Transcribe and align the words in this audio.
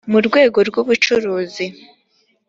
mu 0.11 0.19
rwego 0.27 0.57
rw 0.69 0.75
ubucuruzi 0.81 1.65